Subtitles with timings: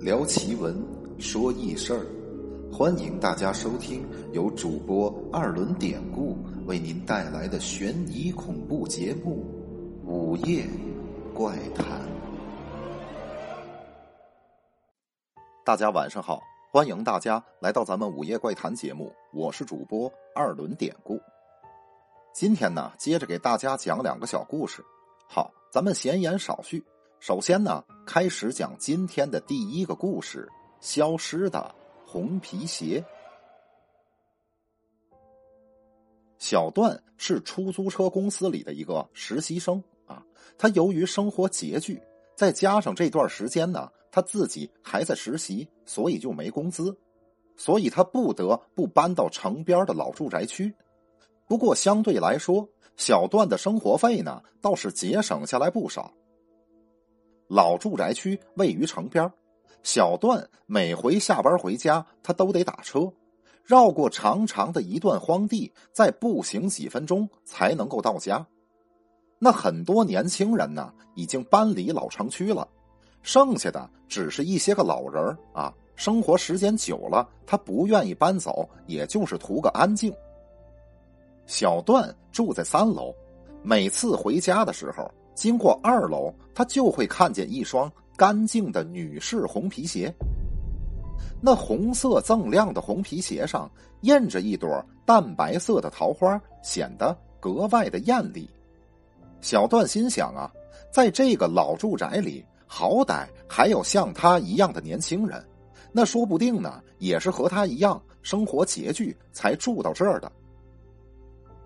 [0.00, 0.80] 聊奇闻，
[1.18, 2.06] 说异事儿，
[2.72, 9.44] 欢迎大家收听由主播二轮典故为您带来的悬疑恐怖节目
[10.08, 10.64] 《午夜
[11.34, 11.84] 怪谈》。
[15.64, 16.40] 大家晚上好，
[16.72, 21.20] 欢迎大家来到咱们《午夜怪谈》节目，我是主播二轮典故。
[22.32, 24.80] 今天呢，接着给大家讲两个小故事。
[25.26, 26.84] 好，咱们闲言少叙。
[27.20, 30.48] 首先呢，开始讲今天的第一个故事：
[30.80, 31.74] 消失的
[32.06, 33.04] 红皮鞋。
[36.38, 40.24] 小段是出租车公司里的一个实习生啊，
[40.56, 42.00] 他由于生活拮据，
[42.36, 46.96] 再加上这段时间呢，他自己还在实习，所以就没工资，
[47.56, 50.72] 所以他不得不搬到城边的老住宅区。
[51.48, 56.14] 不过相对来说，小段的生活费呢，倒是节省下来不少。
[57.48, 59.30] 老住宅区位于城边，
[59.82, 63.10] 小段每回下班回家，他都得打车，
[63.64, 68.46] 绕过长长的一段荒地，再步行几分钟才能够到家。
[69.38, 72.68] 那很多年轻人呢，已经搬离老城区了，
[73.22, 75.72] 剩下的只是一些个老人啊。
[75.96, 80.14] 生活时间久了，他不愿意搬走，也就是图个安静。
[81.46, 83.12] 小段住在三楼，
[83.62, 85.10] 每次回家的时候。
[85.38, 90.12] 经过二楼，他就会看见一双干净的女士红皮鞋。
[91.40, 98.50] 那红色锃亮的红皮鞋上印着一朵淡白色的桃花，显得格外的艳丽。
[99.40, 100.50] 小段心想啊，
[100.90, 105.40] 在这个老住宅里，好歹还有像他一样的年轻人，
[105.92, 110.32] 那说不定呢，也是和他一样生活拮据才住到这儿的。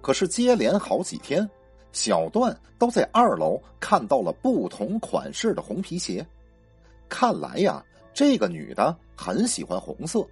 [0.02, 1.48] 可是接连好几天。
[1.92, 6.26] 小段都在二楼看到了不同款式的红皮鞋，
[7.08, 10.26] 看来呀，这个女的很喜欢红色，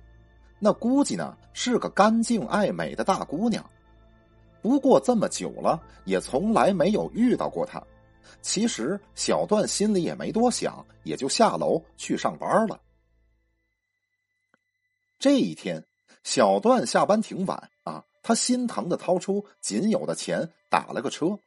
[0.58, 3.64] 那估计呢是个干净爱美的大姑娘。
[4.62, 7.82] 不过这么久了，也从来没有遇到过她。
[8.42, 12.80] 其实小段心里也没多想，也就下楼去上班了。
[15.18, 15.84] 这一天，
[16.24, 21.38] 小段下班挺晚啊，他心疼的掏出仅有的钱打了个车。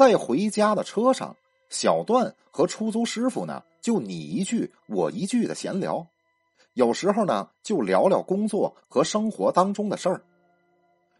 [0.00, 1.36] 在回家的车上，
[1.68, 6.06] 小段和出租师傅呢就你一句我一句的闲聊，
[6.72, 10.22] 有时候呢就聊聊工作和生活当中的事儿。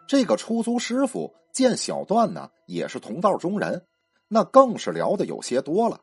[0.08, 3.84] 这个出租师傅见小段呢也是同道中人，
[4.28, 6.00] 那更是聊的有些多了。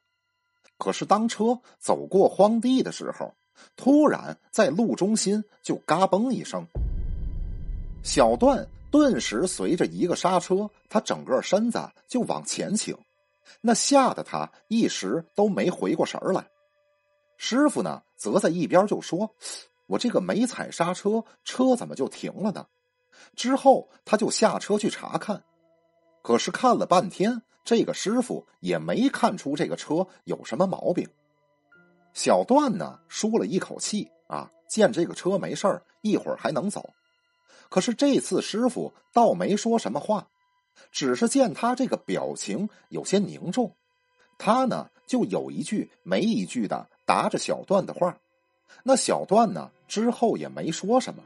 [0.77, 3.33] 可是当车走过荒地的时候，
[3.75, 6.63] 突然在路中心就嘎嘣一声，
[8.03, 8.67] 小段。
[8.89, 12.97] 顿时随着一个刹车，他整个身子就往前倾，
[13.61, 16.47] 那吓得他一时都没回过神来。
[17.37, 19.29] 师傅呢，则在一边就说
[19.87, 22.65] ：“我这个没踩刹车，车怎么就停了呢？”
[23.35, 25.43] 之后他就下车去查看，
[26.21, 31.07] 可是看了半天，这个师傅也没看出这个车有什么毛病。
[32.13, 36.89] 小段呢，舒了一口气啊，见这个车没事一会儿还能走。
[37.69, 40.27] 可是这次师傅倒没说什么话，
[40.91, 43.75] 只是见他这个表情有些凝重，
[44.37, 48.17] 他呢就有一句没一句的答着小段的话，
[48.83, 51.23] 那小段呢之后也没说什么。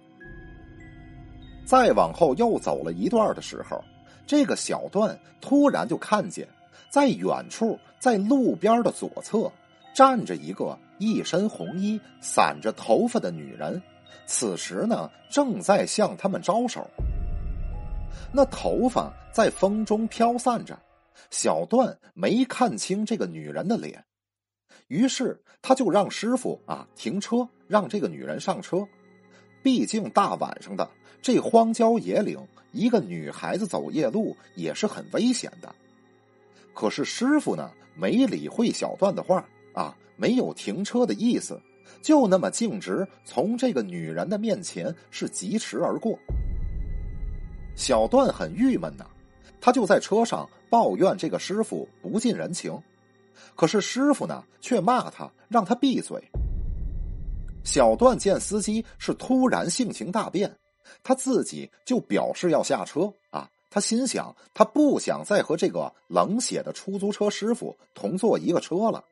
[1.65, 3.83] 再往后又走了一段的时候，
[4.25, 6.47] 这个小段突然就看见，
[6.89, 9.51] 在远处在路边的左侧
[9.93, 13.81] 站着一个一身红衣、散着头发的女人。
[14.25, 16.87] 此时呢，正在向他们招手。
[18.33, 20.77] 那头发在风中飘散着，
[21.29, 24.03] 小段没看清这个女人的脸，
[24.87, 28.87] 于是他就让师傅啊停车，让这个女人上车。
[29.63, 30.89] 毕竟大晚上的
[31.21, 32.39] 这荒郊野岭，
[32.71, 35.73] 一个女孩子走夜路也是很危险的。
[36.73, 41.61] 可是师傅呢，没理会小段的话啊，没有停车的意思。
[42.01, 46.17] 就那么径直从这个女人的面前是疾驰而过，
[47.75, 49.05] 小段很郁闷呐，
[49.59, 52.81] 他就在车上抱怨这个师傅不近人情，
[53.55, 56.21] 可是师傅呢却骂他，让他闭嘴。
[57.63, 60.55] 小段见司机是突然性情大变，
[61.03, 69.03] 他自己就表示要下车啊，他心想他不想再和这个冷血的出租车师傅同坐一个车了。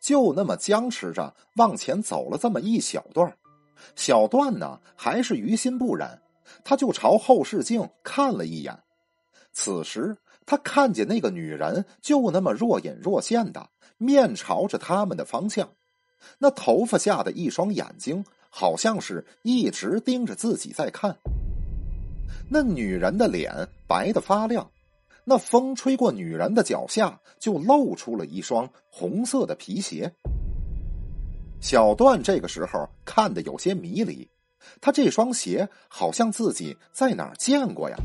[0.00, 3.36] 就那么僵持着往前走了这么一小段，
[3.96, 6.20] 小段呢还是于心不忍，
[6.64, 8.78] 他就朝后视镜看了一眼。
[9.52, 10.16] 此时
[10.46, 15.68] 他看见那个女人就那么若隐若现的面朝着他们的方向，
[16.38, 21.16] 那头发下的一双眼睛，好像是一直盯着自己在看。
[22.48, 24.70] 那女人的脸白的发亮，
[25.30, 30.10] 那风吹过女人的脚下，就露出了一双红色的皮鞋。
[31.60, 34.26] 小段这个时候看的有些迷离，
[34.80, 37.96] 他这双鞋好像自己在哪儿见过呀？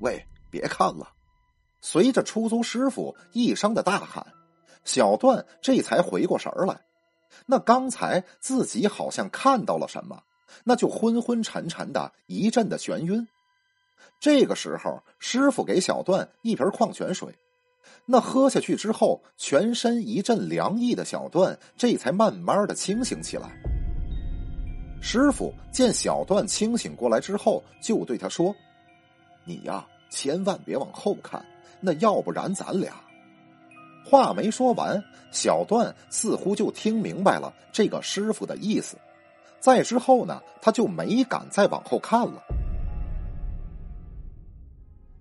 [0.00, 1.12] 喂，别看了！
[1.82, 4.26] 随着出租师傅一声的大喊，
[4.82, 6.80] 小段这才回过神来。
[7.44, 10.22] 那刚才自己好像看到了什么。
[10.64, 13.28] 那就昏昏沉沉的一阵的眩晕，
[14.18, 17.34] 这个时候师傅给小段一瓶矿泉水，
[18.04, 23.50] 那喝下去之后，全身一阵凉意的小段这才慢慢的清醒起来。
[25.00, 28.54] 师傅见小段清醒过来之后，就对他说
[29.44, 31.44] ：“你呀，千万别往后看，
[31.80, 32.92] 那要不然咱俩……”
[34.04, 38.96] 话没说完，小段似乎就听明白了这个师傅的意思。
[39.60, 42.42] 再之后呢，他就没敢再往后看了。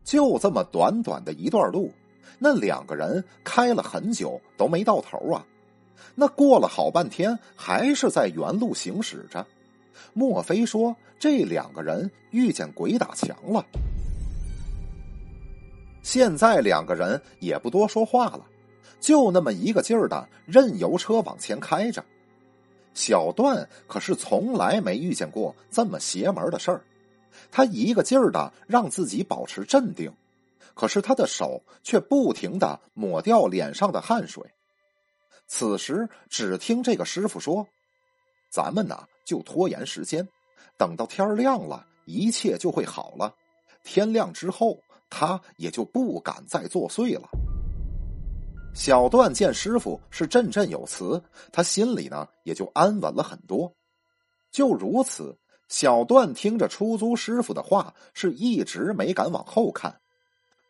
[0.06, 1.92] 就这么短短的一段路，
[2.40, 5.46] 那两个人开了很久都没到头啊。
[6.13, 9.46] 那过了好半天，还是在原路行驶着。
[10.13, 13.66] 莫非说这两个人遇见鬼打墙了？
[16.04, 18.46] 现在两个人也不多说话了，
[19.00, 22.04] 就那么一个劲儿的任由车往前开着。
[22.94, 26.81] 小段可是从来没遇见过这么邪门的事儿，
[27.56, 30.12] 他一个劲儿的让自己保持镇定，
[30.74, 34.44] 可是他的手却不停的抹掉脸上的汗水。
[35.48, 37.66] 此时，只听这个师傅说
[38.52, 40.28] ：“咱们呢就拖延时间，
[40.78, 43.34] 等到天亮了，一切就会好了。
[43.86, 44.78] 天亮之后，
[45.10, 47.30] 他也就不敢再作祟了。”
[48.75, 51.24] 小段见师傅是振振有词，
[51.54, 53.74] 他心里呢也就安稳了很多。
[54.52, 60.00] 就如此，小段听着出租师傅的话，是一直没敢往后看。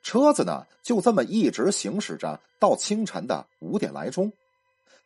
[0.01, 4.31] 车子呢就这么一直行驶着，到清晨的五点来钟。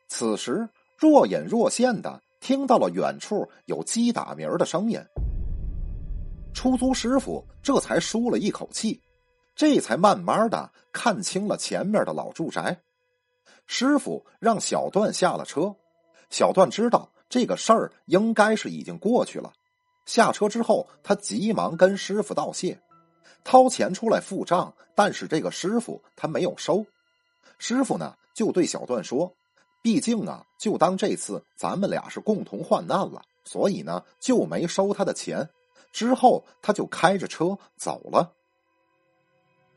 [0.07, 5.00] 此时若隐若现的听到了远处有鸡打鸣的声音，
[6.53, 9.00] 出租师傅这才舒了一口气，
[9.56, 12.81] 这才慢慢的看清了前面的老住宅。
[13.65, 15.75] 师傅让小段下了车，
[16.30, 19.53] 小段知道这个事儿应该是已经过去了。
[20.09, 22.79] 下车之后，他急忙跟师傅道谢，
[23.44, 26.83] 掏钱出来付账，但是这个师傅他没有收。
[27.59, 29.31] 师傅呢就对小段说
[29.83, 35.47] ：“毕竟啊，就当这次咱们俩是共同患难了，所以呢就没收他的钱。”
[35.94, 38.33] 之后他就开着车走了。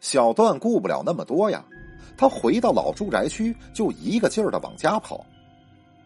[0.00, 1.62] 小段顾不了那么多呀。
[2.16, 5.26] 他回到老住宅区，就一个劲儿的往家跑。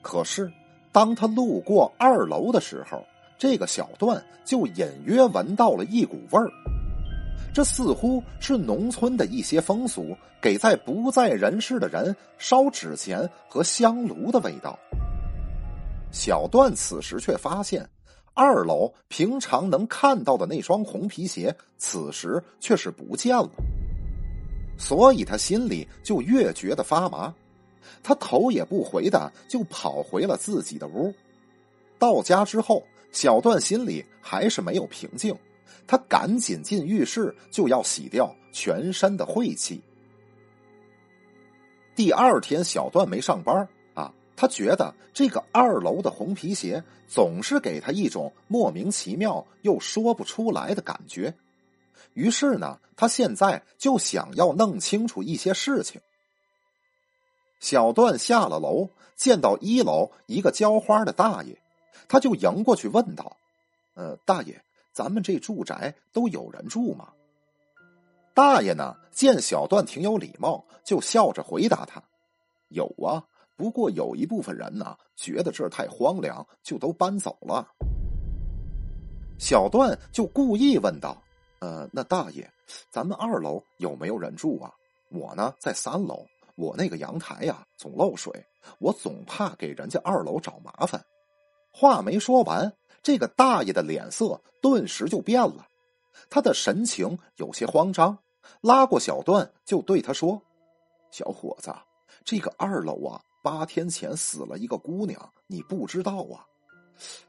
[0.02, 0.50] 可是，
[0.90, 3.04] 当他路过二楼的时候，
[3.38, 6.50] 这个小段就隐约闻到了一股味儿。
[7.52, 14.78] 这似乎是农村的一些风俗，给在不在人世的人烧纸钱和香炉的味道。
[16.12, 17.88] 小段此时却发现，
[18.34, 23.50] 二楼平常能看到的那双红皮鞋，此时却是不见了。
[24.78, 27.34] 所以他心里就越觉得发麻，
[28.02, 31.14] 他头也不回的就跑回了自己的屋。
[31.98, 32.82] 到家之后，
[33.12, 35.34] 小段心里还是没有平静，
[35.86, 39.82] 他赶紧进浴室就要洗掉全身的晦气。
[41.94, 51.34] 第二天，小段没上班啊，他觉得这个二楼的红皮鞋总是给他一种莫名其妙又说不出来的感觉。
[52.12, 56.00] 于是呢，他现在就想要弄清楚一些事情。
[57.60, 61.58] 小段下了楼，见到一楼一个浇花的大爷，
[62.08, 63.36] 他就迎过去问道
[63.94, 64.60] ：“呃，大爷，
[64.92, 67.08] 咱们这住宅都有人住吗？”
[68.34, 72.02] 大爷呢，见小段挺有礼貌，就笑着回答他
[72.68, 73.24] ：“有啊，
[73.56, 77.66] 不过有一部分人呢，觉得这儿太荒凉，就都搬走了。”
[79.38, 81.22] 小段就故意问道。
[81.58, 82.48] 呃，那大爷，
[82.90, 84.70] 咱们二楼有没有人住啊？
[85.08, 88.30] 我呢在三楼，我那个阳台呀总漏水，
[88.78, 91.02] 我总怕给人家二楼找麻烦。
[91.78, 95.66] 话没说完，这个大爷的脸色顿时就变了，
[96.30, 98.16] 他的神情有些慌张，
[98.62, 100.40] 拉过小段就对他说
[101.12, 101.70] ：“小伙子，
[102.24, 106.46] 这个二楼啊，八天前死了一个姑娘，你不知道啊？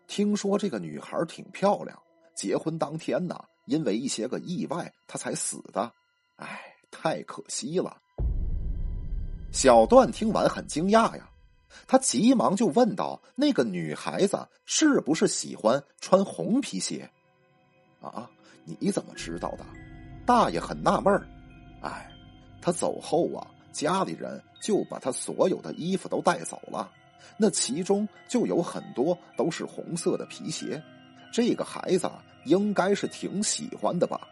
[0.08, 2.02] 听说这个女孩挺漂亮，
[2.34, 5.92] 结婚当天呢。”因为一些个意外，他才死的，
[6.38, 7.98] 哎，太可惜了。
[9.52, 11.30] 小段听完很惊讶呀，
[11.88, 17.10] 他急忙就问道：“那个女孩子是不是喜欢穿红皮鞋？”
[18.02, 18.30] 啊，
[18.80, 19.66] 你怎么知道的？
[20.26, 21.28] 大爷很纳闷儿。
[21.82, 22.10] 哎，
[22.62, 26.92] 他走后啊，家里人就把他所有的衣服都带走了，
[27.38, 30.82] 那其中就有很多都是红色的皮鞋。
[31.32, 32.10] 这个孩子
[32.46, 34.28] 应该是挺喜欢的吧？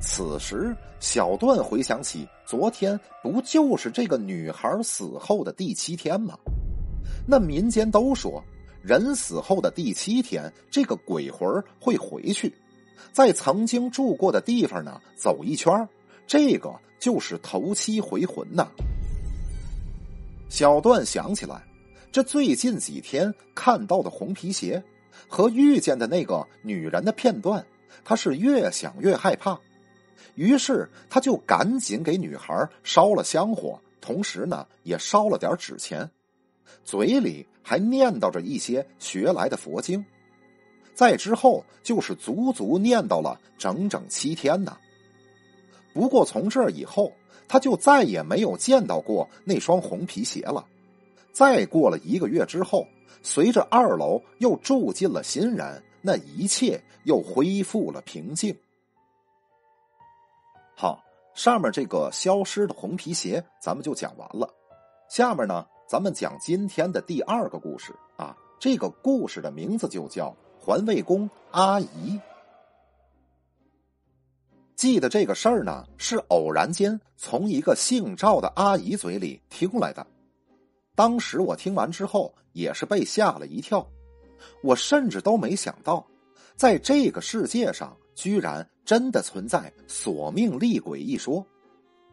[0.00, 6.38] 此时，小段回想起昨天不就是这个女孩死后的第七天吗？
[7.26, 8.42] 那民间都说，
[8.80, 12.54] 人死后的第七天，这个鬼魂会回去，
[13.12, 15.88] 在曾经住过的地方呢走一圈
[16.26, 18.68] 这个就是头七回魂呐。
[20.48, 21.62] 小段想起来，
[22.12, 24.82] 这最近几天看到的红皮鞋
[25.26, 27.64] 和遇见的那个女人的片段，
[28.04, 29.58] 他是越想越害怕。
[30.38, 32.54] 于是他就赶紧给女孩
[32.84, 36.08] 烧了香火，同时呢也烧了点纸钱，
[36.84, 40.04] 嘴里还念叨着一些学来的佛经。
[40.94, 44.78] 再之后就是足足念叨了整整七天呢。
[45.92, 47.12] 不过从这以后，
[47.48, 50.64] 他就再也没有见到过那双红皮鞋了。
[51.32, 52.86] 再过了一个月之后，
[53.24, 58.56] 随着二楼又住进了新人，那一切又恢复了平静。
[60.80, 61.02] 好，
[61.34, 64.48] 上面这个消失的红皮鞋咱们就讲完了。
[65.08, 68.36] 下面呢，咱们讲今天的第二个故事啊。
[68.60, 72.20] 这个故事的名字就叫环卫工阿姨。
[74.76, 80.06] 记得这个事儿呢，是偶然间从一个姓赵的阿姨嘴里听来的。
[80.94, 83.84] 当时我听完之后也是被吓了一跳，
[84.62, 86.06] 我甚至都没想到，
[86.54, 87.96] 在这个世界上。
[88.14, 91.44] 居然真的存在索命厉鬼一说，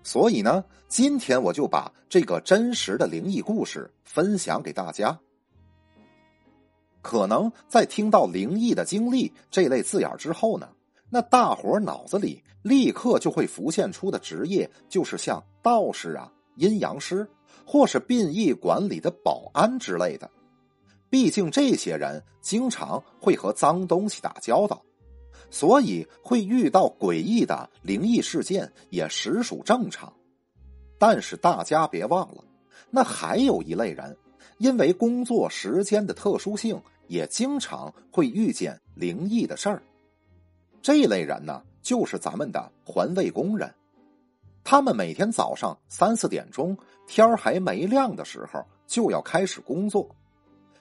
[0.03, 5.17] 所以呢，今天我就把这个真实的灵异故事分享给大家。
[7.01, 10.67] 可能在听到“灵异的经历”这类字眼之后呢，
[11.09, 17.25] 那大伙脑子里立刻就会浮现出的职业，就是像道士啊、阴阳师，
[17.65, 20.29] 或是殡仪馆里的保安之类的。
[21.09, 24.83] 毕竟这些人经常会和脏东西打交道。
[25.49, 30.11] 所以会遇到诡异的灵异事件也实属正常，
[30.97, 32.43] 但是大家别忘了，
[32.89, 34.15] 那还有一类人，
[34.57, 39.81] 因为工作时间的特殊性，也经常会遇见灵异的事儿。
[40.81, 43.73] 这类人呢，就是咱们的环卫工人，
[44.63, 50.07] 他们每天早上三四点钟，天还没亮的时候就要开始工作，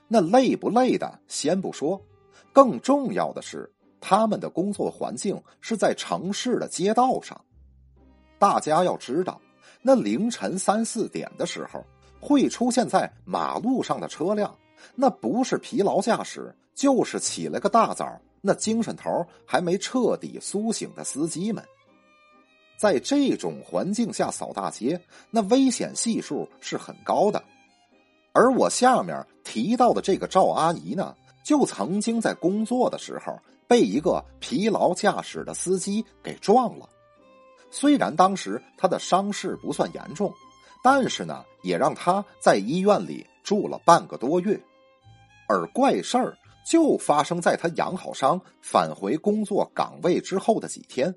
[0.09, 2.01] 那累不累的先不说，
[2.53, 3.71] 更重要的是。
[4.07, 7.43] 他们的工作环境是在城市的街道上，
[8.39, 9.41] 大家要知道，
[9.81, 11.83] 那凌晨三四点的时候
[12.21, 14.55] 会出现在马路上的车辆，
[14.95, 21.65] 那不是疲劳驾驶，就是起了个大早，那精神头还没彻底苏醒的司机们。
[22.77, 27.43] 在这种环境下扫大街，那危险系数是很高的。
[28.35, 33.35] 而我下面提到的这个赵阿姨呢，就曾经在工作的时候。
[33.75, 36.89] 被一个疲劳驾驶的司机给撞了，
[37.73, 40.33] 虽然当时他的伤势不算严重，
[40.81, 44.57] 但是呢，也让他在医院里住了半个多月。
[45.49, 51.13] 而怪事儿就发生在他养好伤返回工作岗位之后的几天。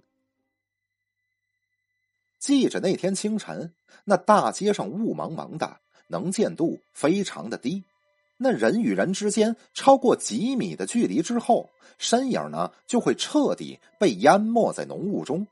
[2.40, 3.72] 记着那天清晨，
[4.04, 7.84] 那大街上雾蒙蒙的，能见度非常的低。
[8.38, 15.48] 那人与人之间超过几米的距离之后，身影呢就会彻底被淹没在浓雾中，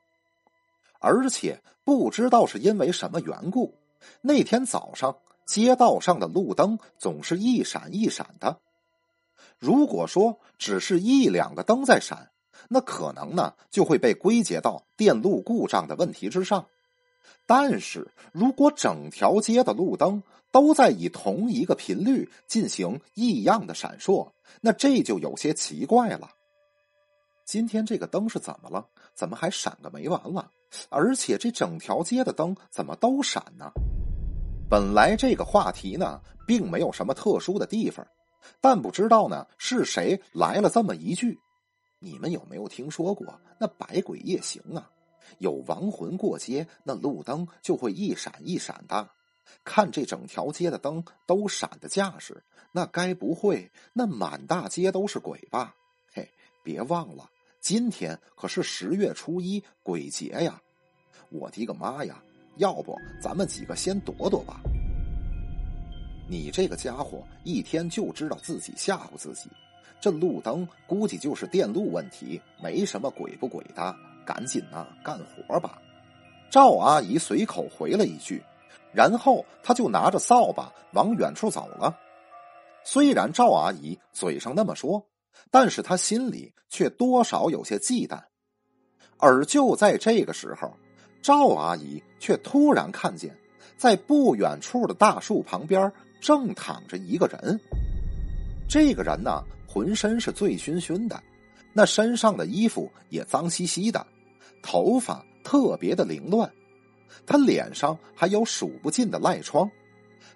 [0.99, 3.73] 而且不知道是因为什么缘故，
[4.21, 8.59] 那天早上街道上的路灯总是一闪一闪的。
[9.57, 12.29] 如果说只是一两个灯在闪，
[12.69, 16.67] 那可能呢就会被归结到电路故障的问题之上。
[17.45, 26.29] 但是如果整条街的路灯都在以同一个频率进行异样的闪烁，那这就有些奇怪了。
[27.45, 28.87] 今天这个灯是怎么了？
[29.13, 30.49] 怎么还闪个没完了？
[30.89, 33.71] 而且这整条街的灯怎么都闪呢？
[34.67, 38.05] 本来这个话题呢，并没有什么特殊的地方，
[38.59, 41.37] 但不知道呢是谁来了这么一句
[42.01, 43.27] ：“你们有没有听说过
[43.59, 44.89] 那百鬼夜行啊？”
[45.37, 49.09] 有亡魂过街，那路灯就会一闪一闪的。
[49.63, 55.75] 看这整条街的灯都闪的架势，那该不会那满大街都是鬼吧？
[56.11, 56.29] 嘿，
[56.63, 57.29] 别忘了，
[57.61, 60.61] 今天可是十月初一鬼节呀！
[61.29, 62.21] 我的个妈呀！
[62.57, 64.61] 要不咱们几个先躲躲吧。
[66.29, 69.49] 你这个家伙一天就知道自己吓唬自己，
[69.99, 75.79] 这路灯估计就是电路问题，没什么鬼不鬼的，赶紧啊干活吧。
[76.49, 78.43] 赵阿姨随口回了一句，
[78.93, 81.95] 然后她就拿着扫把往远处走了。
[82.83, 85.05] 虽然赵阿姨嘴上那么说，
[85.51, 88.21] 但是她心里却多少有些忌惮。
[89.17, 90.71] 而就在这个时候，
[91.21, 93.35] 赵阿姨却突然看见，
[93.77, 95.91] 在不远处的大树旁边
[96.21, 97.59] 正躺着一个人。
[98.67, 101.21] 这个人呢，浑身是醉醺醺的，
[101.73, 104.05] 那身上的衣服也脏兮兮的，
[104.65, 106.51] 头发特别的凌乱，
[107.23, 109.69] 他脸上还有数不尽的赖疮，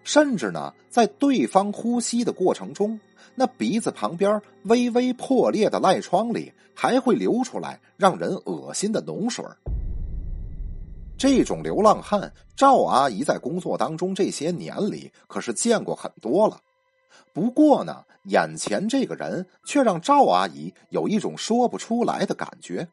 [0.03, 2.99] 甚至呢，在对方呼吸的过程中。
[3.33, 9.43] 那鼻子旁边微微破裂的赖疮里还会流出来让人恶心的脓水
[11.17, 16.59] 这种流浪汉，赵阿姨在工作当中这些年里可是见过很多了。
[17.33, 22.87] 不过呢，眼前这个人却让赵阿姨有一种说不出来的感觉。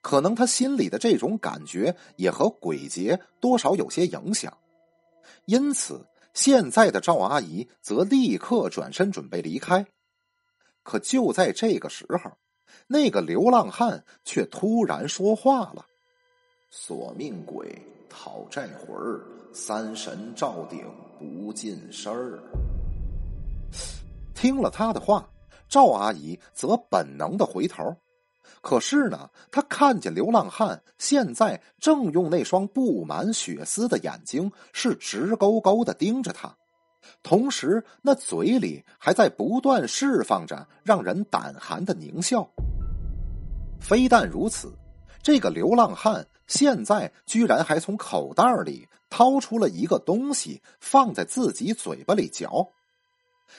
[0.00, 4.56] 可能他心里的这种感觉也和鬼节多少有些影响，
[5.46, 6.06] 因此。
[6.34, 9.86] 现在的赵阿姨则立刻转身准备离开，
[10.82, 12.32] 可就在这个时候，
[12.88, 15.86] 那个流浪汉却突然说话了
[16.70, 20.84] ：“索命鬼讨债魂儿，三神照顶
[21.20, 22.42] 不进身儿。”
[24.34, 25.30] 听了他的话，
[25.68, 27.96] 赵阿姨则本能的回头。
[28.60, 36.56] 可是呢，他看见流浪汉现在正用那双布满血丝的眼睛是直勾勾的盯着他，
[37.22, 42.48] 同时那嘴里还在不断释放着让人胆寒的狞笑。
[43.80, 44.72] 非但如此，
[45.22, 52.68] 这个流浪汉现在居然还从口袋里掏出了一个东西，放在自己嘴巴里嚼。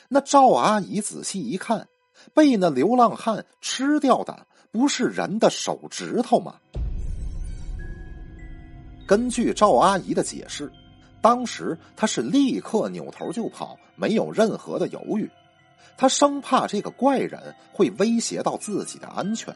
[0.09, 1.87] 那赵阿姨仔细一看，
[2.33, 4.47] 被那流浪汉吃掉的。
[4.75, 6.55] 不是人的手指头吗？
[9.07, 10.69] 根据赵阿姨的解释，
[11.21, 15.31] 当时她是立刻扭头就跑，没有任何的犹豫。
[15.95, 19.55] 她生怕这个怪人会威胁到自己的安全。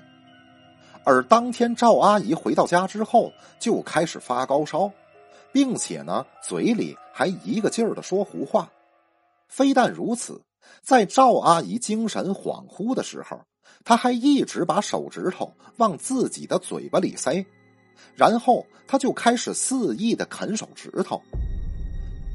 [1.03, 4.89] 而当天赵阿姨回到家之后，就开始发高烧，
[5.51, 8.71] 并且呢，嘴里还一个劲儿的说胡话。
[9.49, 10.41] 非但如此，
[10.81, 13.37] 在赵阿姨精神恍惚的时候。
[13.83, 17.45] 他还一直把手指头往自己的嘴巴里塞，
[18.15, 21.21] 然后他就开始肆意的啃手指头。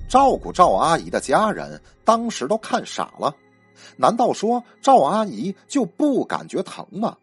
[0.08, 3.34] 照顾赵阿姨的家人当时都看傻了，
[3.96, 7.16] 难道说赵阿姨就不感觉疼吗？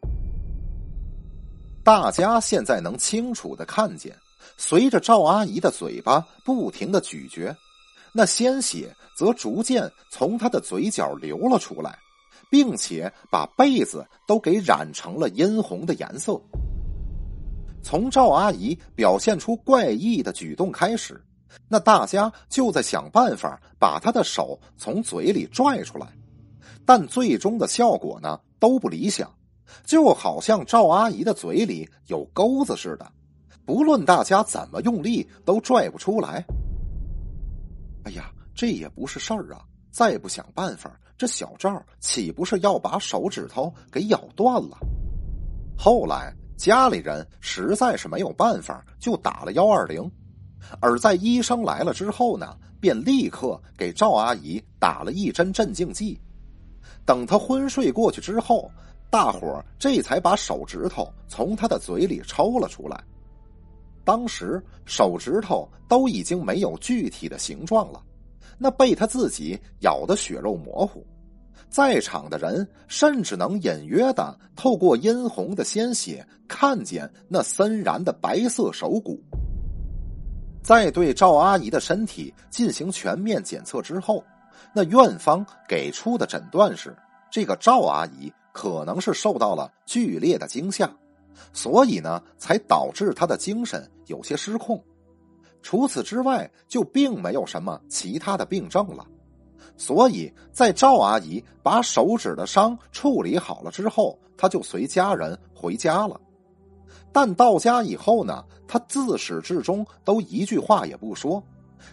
[1.84, 4.16] 大家现在能清楚的看见，
[4.58, 7.56] 随着赵阿姨的嘴巴不停的咀嚼，
[8.14, 11.98] 那鲜血则逐渐从她的嘴角流了出来。
[12.52, 16.40] 并且把被子都给染成了殷红的颜色。
[17.82, 21.20] 从赵阿姨表现出怪异的举动开始，
[21.70, 26.08] 那大家就在想办法把她的手从嘴里拽出来，
[26.86, 29.34] 但最终的效果呢都不理想，
[29.86, 33.12] 就好像赵阿姨的嘴里有钩子似的，
[33.66, 36.46] 不论大家怎么用力都拽不出来。
[38.04, 39.64] 哎呀，这也不是事儿啊！
[39.90, 41.00] 再不想办法。
[41.22, 44.76] 这小赵岂不是要把手指头给咬断了？
[45.78, 50.12] 后来家里人实在是没有办法，就打了幺二零。
[50.80, 56.20] 而在医生来了之后呢，便立刻给赵阿姨打了一针镇静剂。
[57.06, 58.72] 等他昏睡过去之后，
[59.12, 63.00] 大伙这才把手指头从他的嘴里抽了出来。
[64.04, 68.02] 当时手指头都已经没有具体的形状了。
[68.64, 71.04] 那被他自己咬得血肉模糊，
[71.70, 79.20] 在场的人甚至能隐约的透过殷红的鲜血看见那森然的白色手骨。
[80.64, 84.24] 在对赵阿姨的身体进行全面检测之后，
[84.74, 86.96] 那院方给出的诊断是，
[87.32, 90.94] 这个赵阿姨可能是受到了剧烈的惊吓，
[91.52, 94.82] 所以呢，才导致她的精神有些失控。
[95.64, 99.06] 除此之外，就并没有什么其他的病症了。
[99.78, 106.20] 所以在赵阿姨把手指的伤处理好了之后，他就随家人回家了。
[107.12, 111.44] 但到家以后呢，他自始至终都一句话也不说，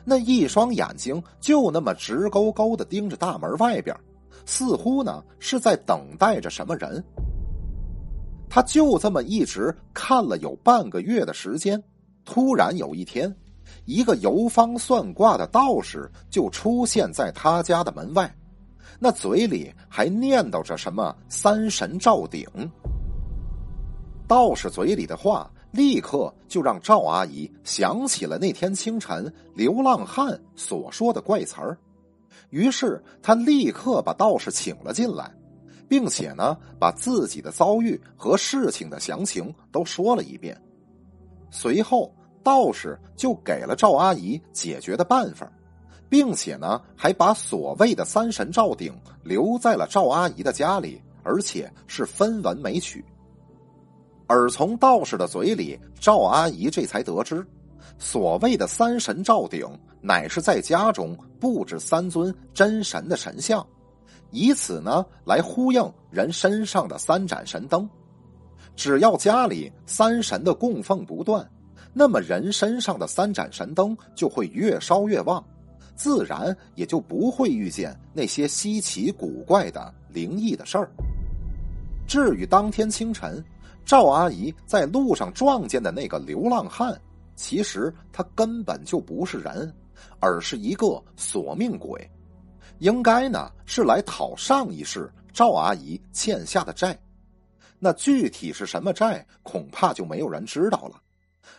[0.05, 3.97] 那一双眼睛就那么直勾勾的盯着大门外边，
[4.47, 7.03] 似乎呢是在等待着什么人。
[8.49, 11.83] 他就这么一直看了有半个月的时间，
[12.25, 13.35] 突然有一天。
[13.85, 18.33] 一个游方算卦的道士就出现在他家的门外，
[18.99, 22.47] 那嘴里还念叨着什么“三神照顶”。
[24.29, 31.79] 道士嘴里的话，立刻就让赵阿姨想起了那天清晨流浪汉所说的怪词儿。
[32.51, 35.31] 于是，他立刻把道士请了进来，
[35.89, 40.59] 并且呢，把自己的遭遇和事情的详情都说了一遍。
[41.51, 45.51] 随后，道士就给了赵阿姨解决的办法，
[46.09, 53.05] 并且呢，还把所谓的三神照顶留在了赵阿姨的家里，而且是分文没取。
[54.27, 57.47] 而从道士的嘴里，赵阿姨这才得知，
[57.99, 59.67] 所谓的三神照顶，
[60.01, 63.67] 乃是在家中布置三尊真神的神像，
[64.31, 67.89] 以此呢来呼应人身上的三盏神灯。
[68.77, 71.49] 只要家里三神的供奉不断，
[71.99, 75.45] 那么人身上的三盏神灯就会越烧越旺，
[75.97, 80.89] 自然也就不会遇见那些稀奇古怪的灵异的事儿。
[82.07, 83.45] 至于当天清晨。
[83.85, 86.95] 赵阿姨在路上撞见的那个流浪汉，
[87.35, 89.75] 其实他根本就不是人，
[90.21, 92.07] 而是一个索命鬼，
[92.81, 96.95] 应该呢是来讨上一世赵阿姨欠下的债。
[97.79, 101.01] 那具体是什么债，恐怕就没有人知道了。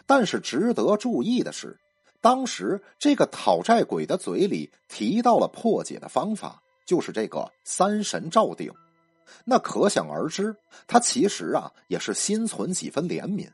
[0.05, 1.77] 但是值得注意的是，
[2.21, 8.71] 当时这个讨债鬼的嘴里提到了破解的方法，就是这个三神照顶。
[9.45, 10.55] 那可想而知，
[10.87, 13.47] 他其实啊也是心存几分怜悯，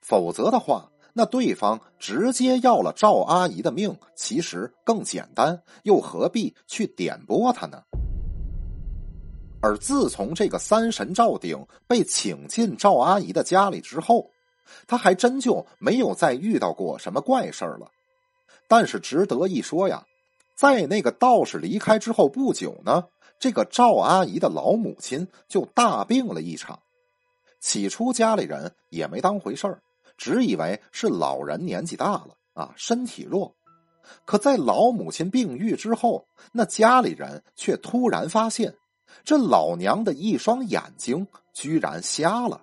[0.00, 7.82] 否则的话，那对方直接要了赵阿姨的命，其实更简单，又何必去点拨他呢？
[9.60, 14.30] 而自从这个三神赵鼎被请进赵阿姨的家里之后，
[14.86, 17.90] 他还真就没有再遇到过什么怪事了。
[18.66, 20.04] 但是值得一说呀，
[20.56, 23.04] 在那个道士离开之后不久呢。
[23.40, 26.76] 这个赵阿姨的老母亲就大病了一场，
[27.60, 29.80] 起初家里人也没当回事儿，
[30.16, 33.54] 只以为是老人年纪大了啊，身体弱。
[34.24, 38.74] 可在老母亲病愈之后，那家里人却突然发现，
[39.22, 42.60] 这老娘的一双眼睛居然瞎了，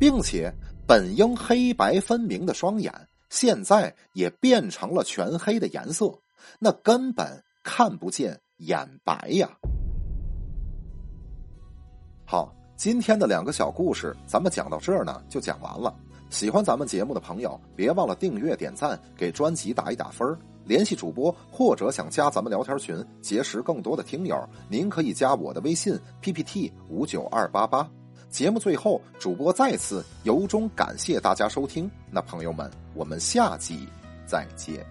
[0.00, 0.50] 并且
[0.86, 2.92] 本应黑白分明的双眼，
[3.30, 6.12] 现在也变成了全黑的颜色，
[6.58, 9.48] 那根本看不见眼白呀。
[12.26, 15.94] 好，今天的两个小故事，咱们讲到这儿呢，就讲完了。
[16.28, 27.88] 喜欢咱们节目的朋友，别忘了订阅、点赞，给专辑打一打分联系主播或者想加咱们聊天群，结识更多的听友，您可以加我的微信 PPT 五九二八八。
[28.34, 31.88] 节目最后，主播再次由衷感谢大家收听。
[32.10, 33.88] 那朋友们，我们下集
[34.26, 34.84] 再见。